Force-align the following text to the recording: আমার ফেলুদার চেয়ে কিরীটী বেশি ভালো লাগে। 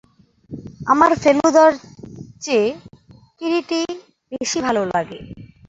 আমার 0.87 1.11
ফেলুদার 1.21 1.71
চেয়ে 2.41 2.67
কিরীটী 3.39 3.81
বেশি 4.31 4.57
ভালো 4.65 4.81
লাগে। 4.93 5.19